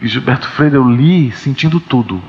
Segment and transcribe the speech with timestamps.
[0.00, 2.22] E Gilberto Freire eu li sentindo tudo.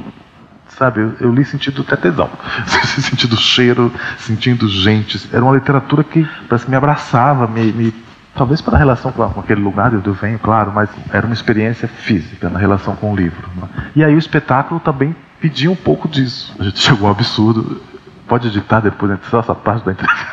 [0.69, 2.29] Sabe, eu, eu li sentindo até tesão.
[3.00, 5.29] sentindo cheiro, sentindo gente.
[5.32, 7.93] Era uma literatura que parece me abraçava, me, me
[8.36, 12.50] talvez pela relação com, aquele lugar onde eu venho, claro, mas era uma experiência física
[12.50, 13.50] na relação com o livro.
[13.55, 13.68] Né?
[13.95, 16.55] E aí o espetáculo também pedia um pouco disso.
[16.59, 17.82] A gente chegou a um absurdo.
[18.27, 19.20] Pode editar depois, né?
[19.30, 20.25] só essa parte da entrevista.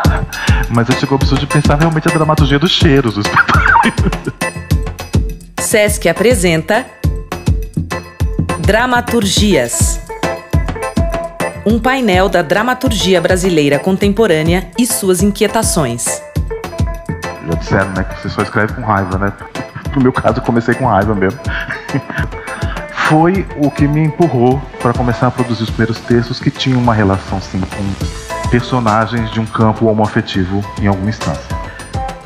[0.70, 4.32] Mas eu chegou ao absurdo de pensar realmente a dramaturgia dos cheiros do espetáculo.
[5.68, 6.86] Sesc apresenta
[8.60, 10.00] Dramaturgias.
[11.66, 16.22] Um painel da dramaturgia brasileira contemporânea e suas inquietações.
[17.46, 19.30] Já disseram, né, que você só escreve com raiva, né?
[19.94, 21.38] No meu caso, eu comecei com raiva mesmo.
[23.06, 26.94] Foi o que me empurrou para começar a produzir os primeiros textos que tinham uma
[26.94, 31.57] relação, sim, com personagens de um campo homoafetivo em alguma instância.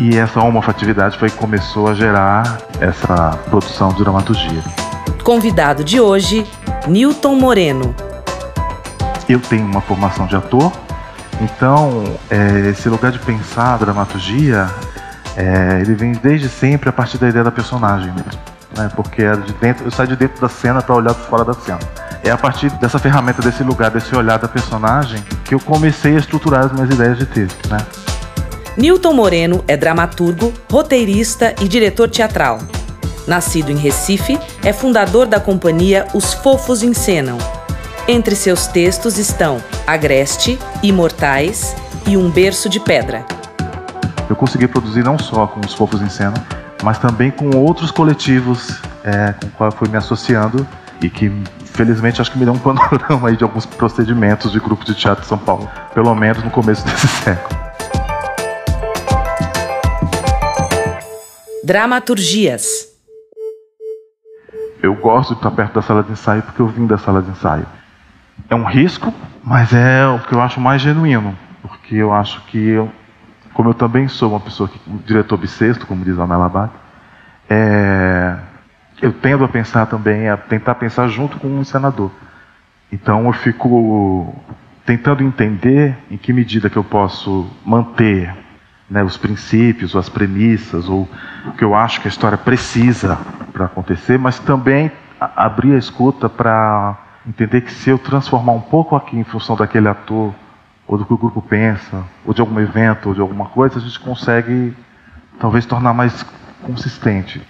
[0.03, 4.61] E essa homoafetividade foi que começou a gerar essa produção de dramaturgia.
[5.23, 6.45] Convidado de hoje,
[6.89, 7.95] Newton Moreno.
[9.29, 10.73] Eu tenho uma formação de ator,
[11.41, 14.69] então é, esse lugar de pensar a dramaturgia,
[15.37, 18.41] é, ele vem desde sempre a partir da ideia da personagem mesmo.
[18.77, 18.91] Né?
[18.97, 21.79] Porque era de dentro, eu saio de dentro da cena para olhar fora da cena.
[22.25, 26.19] É a partir dessa ferramenta, desse lugar, desse olhar da personagem, que eu comecei a
[26.19, 27.69] estruturar as minhas ideias de texto.
[27.69, 27.79] Né?
[28.77, 32.59] Newton Moreno é dramaturgo, roteirista e diretor teatral.
[33.27, 37.37] Nascido em Recife, é fundador da companhia Os Fofos Encenam.
[38.09, 43.27] Entre seus textos estão Agreste, Imortais e Um Berço de Pedra.
[44.29, 46.43] Eu consegui produzir não só com Os Fofos Encenam,
[46.83, 50.67] mas também com outros coletivos é, com qual eu fui me associando
[51.03, 51.31] e que
[51.67, 55.23] felizmente acho que me deu um panorama aí de alguns procedimentos de grupo de teatro
[55.23, 57.62] de São Paulo, pelo menos no começo desse século.
[61.65, 62.89] Dramaturgias.
[64.83, 67.31] Eu gosto de estar perto da sala de ensaio porque eu vim da sala de
[67.31, 67.67] ensaio.
[68.51, 72.59] É um risco, mas é o que eu acho mais genuíno, porque eu acho que
[72.59, 72.91] eu,
[73.55, 76.73] como eu também sou uma pessoa que um diretor bissexto, como diz a Mela
[77.49, 78.37] é,
[79.01, 82.11] eu tendo a pensar também, a tentar pensar junto com um senador.
[82.91, 84.35] Então eu fico
[84.85, 88.42] tentando entender em que medida que eu posso manter
[88.93, 91.09] né, os princípios, as premissas, ou
[91.47, 93.19] o que eu acho que a história precisa
[93.51, 98.95] para acontecer, mas também abrir a escuta para entender que se eu transformar um pouco
[98.95, 100.35] aqui em função daquele ator,
[100.87, 103.81] ou do que o grupo pensa, ou de algum evento, ou de alguma coisa, a
[103.81, 104.77] gente consegue
[105.41, 106.23] talvez tornar mais
[106.63, 107.41] consistente.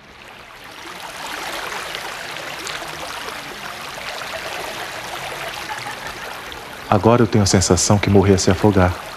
[6.89, 9.12] Agora eu tenho a sensação que morri a se afogar.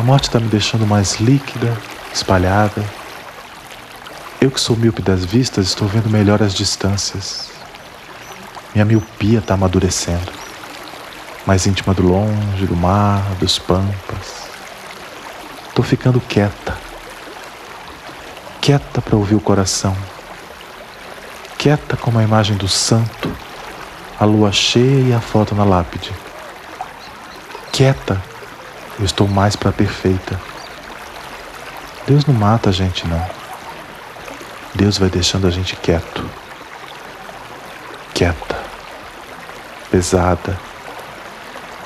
[0.00, 1.76] A morte está me deixando mais líquida,
[2.10, 2.82] espalhada.
[4.40, 7.50] Eu que sou míope das vistas, estou vendo melhor as distâncias.
[8.74, 10.32] Minha miopia está amadurecendo.
[11.44, 14.48] Mais íntima do longe, do mar, dos pampas.
[15.68, 16.78] Estou ficando quieta.
[18.62, 19.94] Quieta para ouvir o coração.
[21.58, 23.30] Quieta como a imagem do santo,
[24.18, 26.10] a lua cheia e a foto na lápide.
[27.70, 28.29] Quieta
[29.00, 30.38] eu estou mais para perfeita.
[32.06, 33.26] Deus não mata a gente, não.
[34.74, 36.22] Deus vai deixando a gente quieto.
[38.12, 38.58] Quieta.
[39.90, 40.58] Pesada.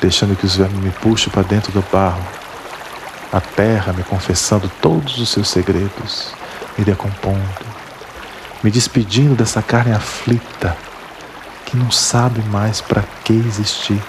[0.01, 2.27] Deixando que os vermes me puxem para dentro do barro.
[3.33, 6.33] A terra me confessando todos os seus segredos,
[6.79, 7.67] me decompondo,
[8.63, 10.77] me despedindo dessa carne aflita
[11.67, 14.01] que não sabe mais para que existir.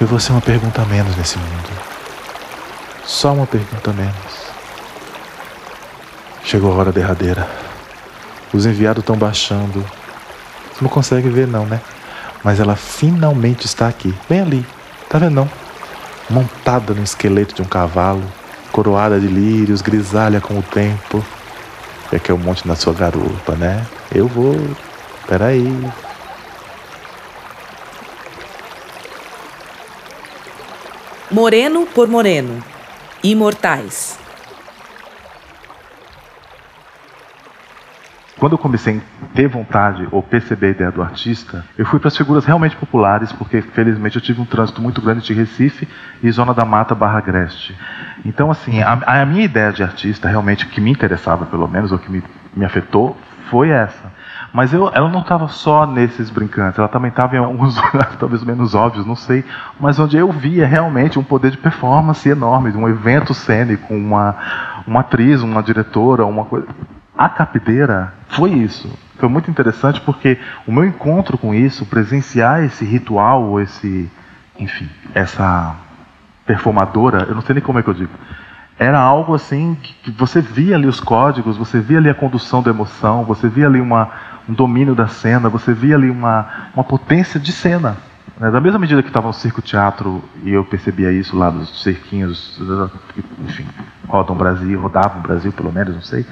[0.00, 1.70] Eu vou ser uma pergunta menos nesse mundo.
[3.04, 4.14] Só uma pergunta menos.
[6.44, 7.50] Chegou a hora derradeira.
[8.52, 9.84] Os enviados estão baixando.
[10.72, 11.80] Você não consegue ver não, né?
[12.44, 14.66] Mas ela finalmente está aqui, bem ali.
[15.08, 15.50] Tá vendo não?
[16.30, 18.22] Montada no esqueleto de um cavalo,
[18.70, 21.24] coroada de lírios, grisalha com o tempo.
[22.12, 23.84] É que eu monte na sua garupa, né?
[24.14, 24.54] Eu vou.
[25.26, 25.90] Peraí.
[31.30, 32.64] Moreno por Moreno.
[33.22, 34.18] Imortais.
[38.38, 42.08] Quando eu comecei a ter vontade ou perceber a ideia do artista, eu fui para
[42.08, 45.86] as figuras realmente populares, porque felizmente eu tive um trânsito muito grande de Recife
[46.22, 47.76] e Zona da Mata barra Agreste.
[48.24, 51.98] Então, assim, a, a minha ideia de artista, realmente, que me interessava pelo menos, ou
[51.98, 52.22] que me,
[52.56, 53.18] me afetou,
[53.50, 54.16] foi essa.
[54.52, 58.42] Mas eu, ela não estava só nesses brincantes, ela também estava em alguns lugares talvez
[58.42, 59.44] menos óbvios, não sei,
[59.78, 64.34] mas onde eu via realmente um poder de performance enorme, de um evento cênico, uma,
[64.86, 66.66] uma atriz, uma diretora, uma coisa
[67.18, 68.88] a capideira foi isso.
[69.18, 74.08] Foi muito interessante porque o meu encontro com isso, presenciar esse ritual, esse,
[74.56, 75.74] enfim, essa
[76.46, 78.12] performadora, eu não sei nem como é que eu digo,
[78.78, 82.70] era algo assim que você via ali os códigos, você via ali a condução da
[82.70, 84.08] emoção, você via ali uma,
[84.48, 87.96] um domínio da cena, você via ali uma, uma potência de cena.
[88.38, 88.50] Né?
[88.50, 92.58] Da mesma medida que estava no circo teatro e eu percebia isso lá dos cerquinhos,
[93.44, 93.66] enfim,
[94.06, 96.24] rodam o Brasil, rodavam o Brasil pelo menos, não sei,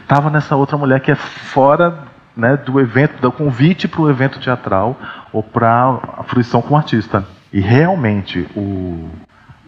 [0.00, 1.98] estava nessa outra mulher que é fora
[2.36, 4.98] né, do evento, do convite para o evento teatral
[5.32, 7.24] ou para a fruição com o artista.
[7.52, 9.08] E realmente o,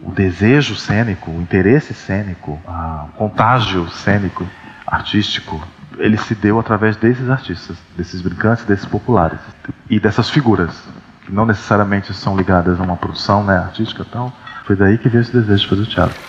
[0.01, 4.45] o desejo cênico, o interesse cênico, o contágio cênico,
[4.85, 5.61] artístico,
[5.97, 9.39] ele se deu através desses artistas, desses brincantes, desses populares
[9.89, 10.71] e dessas figuras
[11.25, 14.31] que não necessariamente são ligadas a uma produção né, artística tal.
[14.65, 16.19] Foi daí que veio esse desejo de fazer o teatro.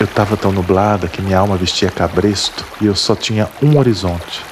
[0.00, 4.44] Eu estava tão nublada que minha alma vestia cabresto e eu só tinha um horizonte.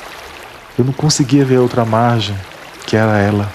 [0.79, 2.37] Eu não conseguia ver outra margem,
[2.87, 3.49] que era ela.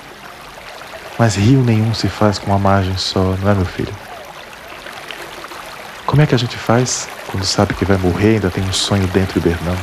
[1.18, 3.94] Mas rio nenhum se faz com uma margem só, não é, meu filho?
[6.12, 8.74] Como é que a gente faz quando sabe que vai morrer e ainda tem um
[8.74, 9.80] sonho dentro hibernando?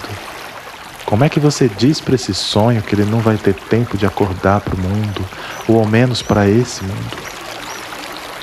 [1.06, 4.04] Como é que você diz para esse sonho que ele não vai ter tempo de
[4.04, 5.26] acordar para o mundo,
[5.66, 7.16] ou ao menos para esse mundo?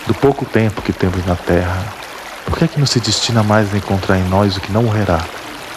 [0.07, 1.85] Do pouco tempo que temos na Terra,
[2.43, 4.81] por que é que não se destina mais a encontrar em nós o que não
[4.81, 5.23] morrerá,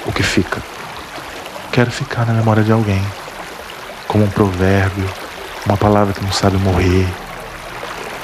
[0.06, 0.62] o que fica?
[1.72, 3.04] Quero ficar na memória de alguém,
[4.06, 5.06] como um provérbio,
[5.66, 7.06] uma palavra que não sabe morrer.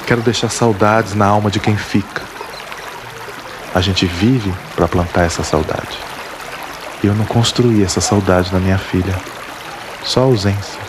[0.07, 2.34] Quero deixar saudades na alma de quem fica.
[3.75, 5.99] A gente vive para plantar essa saudade.
[7.03, 9.13] E eu não construí essa saudade na minha filha.
[10.01, 10.79] Só ausência.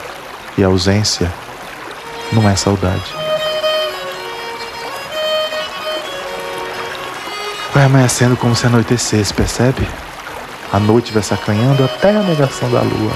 [0.56, 1.32] E ausência
[2.32, 3.12] não é saudade.
[7.74, 9.86] Vai amanhecendo como se anoitecesse, percebe?
[10.72, 13.12] A noite vai sacanhando até a negação da lua.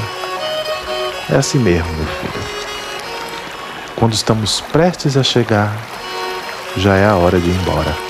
[1.30, 2.44] É assim mesmo, meu filho.
[3.94, 5.72] Quando estamos prestes a chegar,
[6.76, 8.09] já é a hora de ir embora.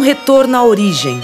[0.00, 1.20] Um retorno à origem.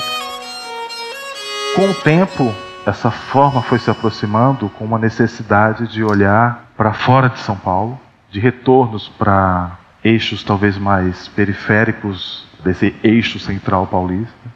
[1.74, 7.30] Com o tempo, essa forma foi se aproximando com uma necessidade de olhar para fora
[7.30, 7.98] de São Paulo,
[8.30, 14.50] de retornos para eixos talvez mais periféricos desse eixo central paulista,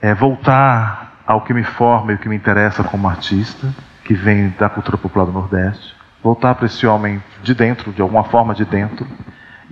[0.00, 3.74] é voltar ao que me forma e o que me interessa como artista,
[4.04, 8.22] que vem da cultura popular do Nordeste, voltar para esse homem de dentro, de alguma
[8.22, 9.08] forma de dentro,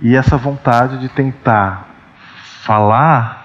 [0.01, 1.87] e essa vontade de tentar
[2.61, 3.38] falar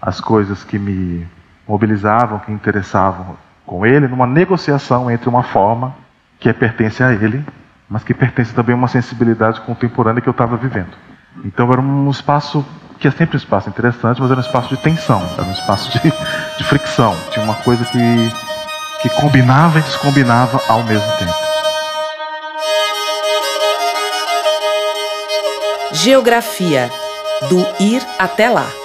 [0.00, 1.26] as coisas que me
[1.66, 3.36] mobilizavam, que interessavam
[3.66, 5.94] com ele, numa negociação entre uma forma
[6.38, 7.44] que pertence a ele,
[7.88, 10.96] mas que pertence também a uma sensibilidade contemporânea que eu estava vivendo.
[11.44, 12.64] Então era um espaço
[12.98, 15.90] que é sempre um espaço interessante, mas era um espaço de tensão, era um espaço
[15.90, 16.00] de,
[16.58, 17.16] de fricção.
[17.30, 18.32] Tinha uma coisa que,
[19.02, 21.34] que combinava e descombinava ao mesmo tempo.
[25.92, 26.90] Geografia
[27.48, 28.79] do ir até lá.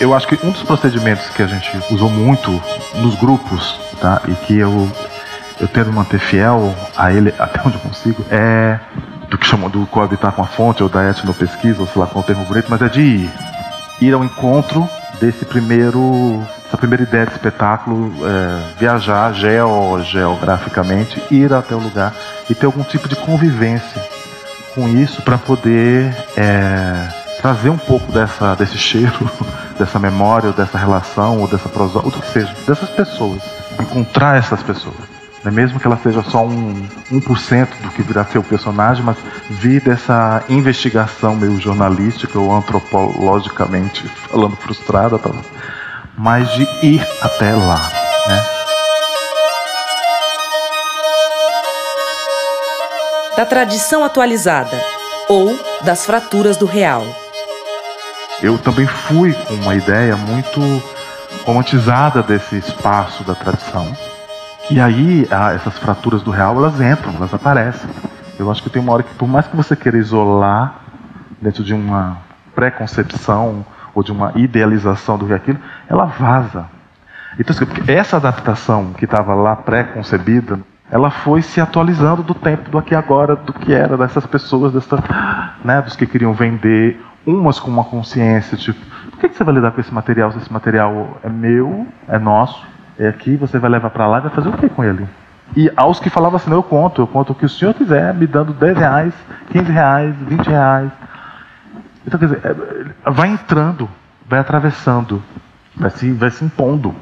[0.00, 2.50] Eu acho que um dos procedimentos que a gente usou muito
[2.94, 4.22] nos grupos, tá?
[4.28, 4.88] E que eu
[5.60, 8.78] eu tento manter fiel a ele até onde eu consigo, é
[9.28, 12.22] do que chamam do coabitar com a fonte ou da etnopesquisa, ou sei lá qual
[12.22, 13.30] é o termo bonito, mas é de ir,
[14.00, 14.88] ir ao encontro
[15.20, 22.14] desse primeiro, essa primeira ideia de espetáculo, é, viajar geo, geograficamente, ir até o lugar
[22.48, 24.02] e ter algum tipo de convivência
[24.74, 27.08] com isso para poder é,
[27.42, 29.30] trazer um pouco dessa, desse cheiro
[29.78, 33.42] dessa memória, ou dessa relação, ou dessa prosa, ou que seja, dessas pessoas.
[33.80, 34.96] Encontrar essas pessoas.
[35.44, 35.50] Né?
[35.50, 39.16] Mesmo que ela seja só um 1% do que virá ser o personagem, mas
[39.48, 45.30] vir dessa investigação meio jornalística ou antropologicamente falando frustrada, tá?
[46.16, 47.90] mas de ir até lá.
[48.26, 48.46] Né?
[53.36, 54.76] Da tradição atualizada
[55.28, 57.04] ou das fraturas do real
[58.42, 60.60] eu também fui com uma ideia muito
[61.44, 63.86] romantizada desse espaço da tradição.
[64.70, 67.88] E aí, essas fraturas do real, elas entram, elas aparecem.
[68.38, 70.74] Eu acho que tem uma hora que, por mais que você queira isolar
[71.40, 72.18] dentro de uma
[72.54, 73.64] preconcepção
[73.94, 76.66] ou de uma idealização do que é aquilo, ela vaza.
[77.38, 82.78] Então, assim, essa adaptação que estava lá pré-concebida, ela foi se atualizando do tempo do
[82.78, 85.02] aqui agora, do que era dessas pessoas, dessa,
[85.64, 88.80] né, dos que queriam vender umas com uma consciência, tipo,
[89.10, 92.66] por que, você vai lidar com esse material se esse material é meu, é nosso,
[92.98, 95.06] é aqui, você vai levar para lá e vai fazer o que com ele?
[95.56, 98.26] E aos que falavam assim, eu conto, eu conto o que o senhor quiser, me
[98.26, 99.14] dando 10 reais,
[99.50, 100.90] 15 reais, 20 reais.
[102.06, 103.88] Então, quer dizer, é, vai entrando,
[104.26, 105.22] vai atravessando,
[105.76, 106.94] vai se, vai se impondo.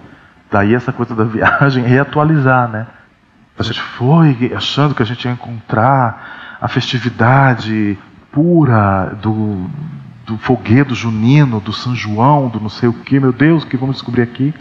[0.50, 2.86] Daí essa coisa da viagem, reatualizar, né?
[3.58, 7.98] A gente foi achando que a gente ia encontrar a festividade
[8.30, 9.68] pura do,
[10.26, 13.76] do foguedo junino, do São João, do não sei o que, meu Deus, o que
[13.76, 14.52] vamos descobrir aqui?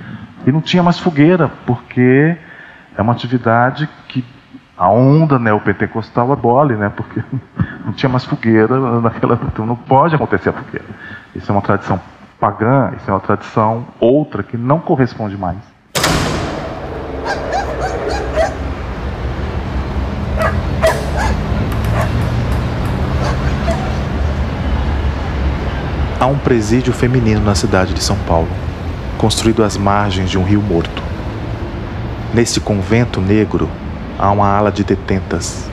[0.46, 2.38] E não tinha mais fogueira, porque
[2.96, 4.24] é uma atividade que
[4.78, 6.90] a onda neopentecostal abole, né?
[6.90, 7.24] Porque
[7.84, 10.86] não tinha mais fogueira naquela, então não pode acontecer a fogueira.
[11.34, 12.00] Isso é uma tradição
[12.40, 15.58] pagã, isso é uma tradição outra que não corresponde mais.
[26.26, 28.48] Há um presídio feminino na cidade de São Paulo,
[29.16, 31.04] construído às margens de um rio morto.
[32.34, 33.70] Nesse convento negro
[34.18, 35.70] há uma ala de detentas,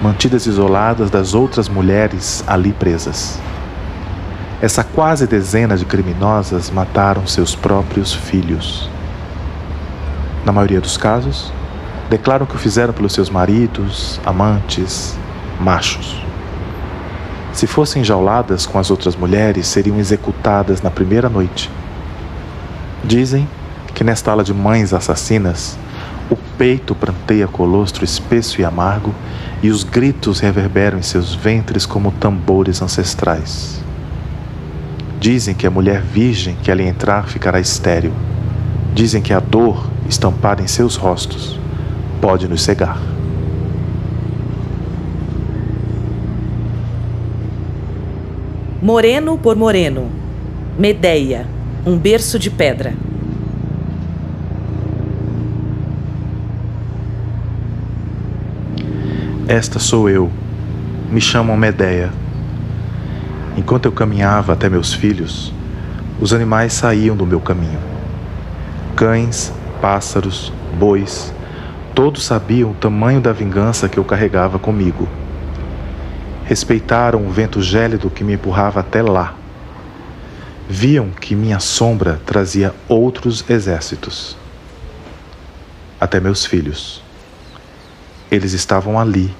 [0.00, 3.38] mantidas isoladas das outras mulheres ali presas.
[4.62, 8.88] Essa quase dezena de criminosas mataram seus próprios filhos.
[10.46, 11.52] Na maioria dos casos,
[12.08, 15.14] declaram que o fizeram pelos seus maridos, amantes,
[15.60, 16.29] machos.
[17.52, 21.70] Se fossem enjauladas com as outras mulheres, seriam executadas na primeira noite.
[23.04, 23.48] Dizem
[23.94, 25.76] que nesta ala de mães assassinas,
[26.30, 29.12] o peito pranteia colostro espesso e amargo
[29.62, 33.82] e os gritos reverberam em seus ventres como tambores ancestrais.
[35.18, 38.12] Dizem que a mulher virgem que ali entrar ficará estéril.
[38.94, 41.58] Dizem que a dor, estampada em seus rostos,
[42.20, 43.09] pode nos cegar.
[48.82, 50.10] Moreno por Moreno.
[50.78, 51.46] Medeia,
[51.84, 52.94] um berço de pedra.
[59.46, 60.30] Esta sou eu.
[61.10, 62.10] Me chamam Medeia.
[63.54, 65.52] Enquanto eu caminhava até meus filhos,
[66.18, 67.80] os animais saíam do meu caminho.
[68.96, 71.34] Cães, pássaros, bois,
[71.94, 75.06] todos sabiam o tamanho da vingança que eu carregava comigo
[76.50, 79.36] respeitaram o vento gélido que me empurrava até lá.
[80.68, 84.36] Viam que minha sombra trazia outros exércitos.
[86.00, 87.04] Até meus filhos.
[88.32, 89.32] Eles estavam ali,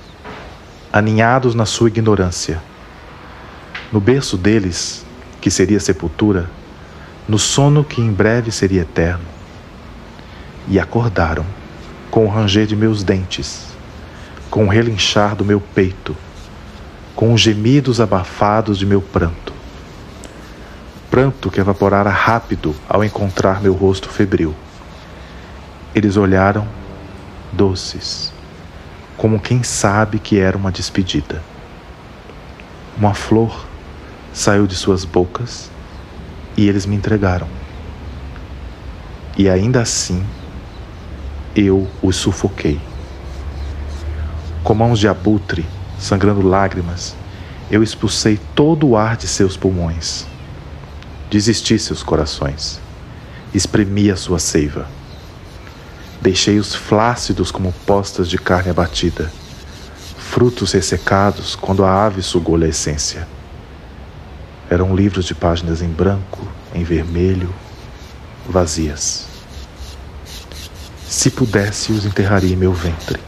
[0.92, 2.62] aninhados na sua ignorância.
[3.90, 5.04] No berço deles,
[5.40, 6.48] que seria sepultura,
[7.26, 9.24] no sono que em breve seria eterno.
[10.68, 11.44] E acordaram,
[12.08, 13.66] com o ranger de meus dentes,
[14.48, 16.14] com o relinchar do meu peito
[17.14, 19.52] com os gemidos abafados de meu pranto.
[21.10, 24.54] Pranto que evaporara rápido ao encontrar meu rosto febril.
[25.94, 26.66] Eles olharam,
[27.52, 28.32] doces,
[29.16, 31.42] como quem sabe que era uma despedida.
[32.96, 33.66] Uma flor
[34.32, 35.70] saiu de suas bocas
[36.56, 37.48] e eles me entregaram.
[39.36, 40.24] E ainda assim,
[41.56, 42.80] eu os sufoquei.
[44.62, 45.66] Com mãos de abutre,
[46.00, 47.14] sangrando lágrimas,
[47.70, 50.26] eu expulsei todo o ar de seus pulmões.
[51.30, 52.80] Desisti seus corações,
[53.54, 54.88] espremi a sua seiva.
[56.20, 59.30] Deixei-os flácidos como postas de carne abatida,
[60.18, 63.28] frutos ressecados quando a ave sugou-lhe a essência.
[64.68, 67.54] Eram livros de páginas em branco, em vermelho,
[68.48, 69.26] vazias.
[71.08, 73.19] Se pudesse, os enterraria em meu ventre.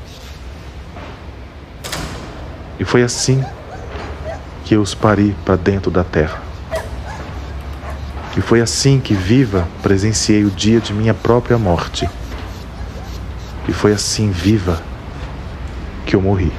[2.83, 3.45] E foi assim
[4.65, 6.43] que eu os pari para dentro da terra.
[8.37, 12.11] E foi assim que, viva, presenciei o dia de minha própria morte.
[13.69, 14.83] E foi assim, viva,
[16.05, 16.53] que eu morri.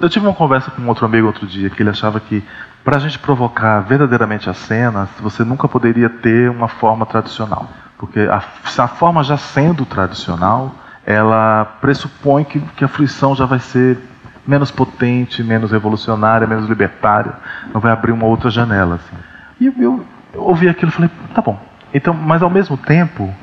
[0.00, 2.44] Eu tive uma conversa com um outro amigo outro dia que ele achava que
[2.84, 7.68] para a gente provocar verdadeiramente as cenas, você nunca poderia ter uma forma tradicional.
[7.98, 10.72] Porque a, a forma já sendo tradicional,
[11.04, 13.98] ela pressupõe que, que a fruição já vai ser
[14.46, 17.34] menos potente, menos revolucionária, menos libertária,
[17.74, 18.94] não vai abrir uma outra janela.
[18.94, 19.16] Assim.
[19.60, 21.60] E eu, eu, eu ouvi aquilo e falei, tá bom.
[21.92, 23.34] Então, mas ao mesmo tempo,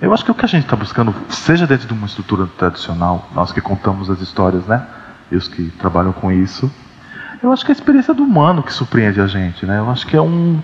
[0.00, 3.28] eu acho que o que a gente está buscando, seja dentro de uma estrutura tradicional,
[3.34, 4.86] nós que contamos as histórias, né?
[5.32, 6.70] E os que trabalham com isso.
[7.42, 9.78] Eu acho que é a experiência do humano que surpreende a gente, né?
[9.78, 10.62] Eu acho que é um.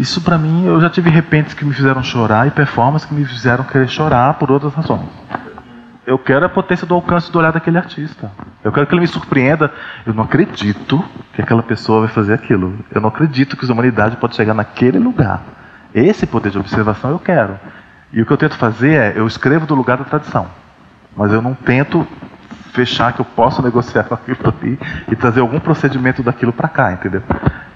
[0.00, 3.24] Isso para mim, eu já tive repentes que me fizeram chorar e performances que me
[3.24, 5.08] fizeram querer chorar por outras razões.
[6.04, 8.32] Eu quero a potência do alcance do olhar daquele artista.
[8.64, 9.70] Eu quero que ele me surpreenda.
[10.06, 12.78] Eu não acredito que aquela pessoa vai fazer aquilo.
[12.90, 15.42] Eu não acredito que a humanidade pode chegar naquele lugar.
[15.94, 17.60] Esse poder de observação eu quero.
[18.10, 20.46] E o que eu tento fazer é, eu escrevo do lugar da tradição.
[21.14, 22.06] Mas eu não tento
[22.72, 24.78] fechar que eu posso negociar aquilo ali
[25.10, 27.22] e trazer algum procedimento daquilo para cá, entendeu?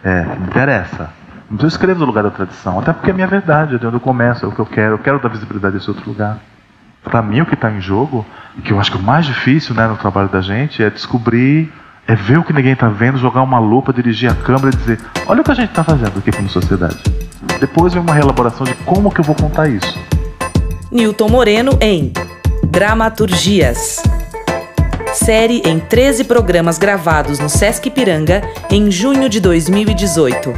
[0.02, 1.10] É, me interessa.
[1.50, 3.96] Mas eu escrevo do lugar da tradição, até porque é minha verdade, é de onde
[3.96, 6.38] eu começo, é o que eu quero, eu quero dar visibilidade a esse outro lugar.
[7.04, 8.24] Para mim, o que está em jogo,
[8.64, 11.72] que eu acho que o mais difícil né, no trabalho da gente, é descobrir,
[12.06, 15.00] é ver o que ninguém está vendo, jogar uma lupa, dirigir a câmera e dizer:
[15.26, 17.02] olha o que a gente está fazendo aqui como sociedade.
[17.60, 19.98] Depois vem uma reelaboração de como que eu vou contar isso.
[20.90, 22.12] Newton Moreno em
[22.70, 24.02] Dramaturgias.
[25.12, 28.40] Série em 13 programas gravados no Sesc Piranga
[28.70, 30.54] em junho de 2018.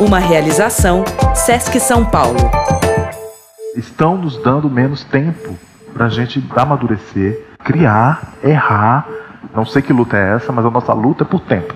[0.00, 1.02] Uma realização
[1.34, 2.38] Sesc São Paulo.
[3.74, 5.56] Estão nos dando menos tempo
[5.94, 9.08] para a gente amadurecer, criar, errar.
[9.54, 11.74] Não sei que luta é essa, mas a nossa luta é por tempo.